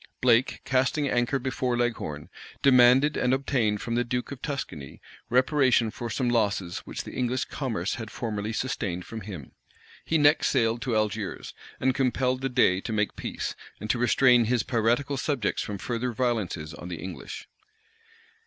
[0.19, 2.27] Blake, casting anchor before Leghorn,
[2.63, 7.45] demanded and obtained from the duke of Tuscany reparation for some losses which the English
[7.45, 9.51] commerce had formerly sustained from him.
[10.03, 14.45] He next sailed to Algiers, and compelled the dey to make peace, and to restrain
[14.45, 17.47] his piratical subjects from further violences on the English.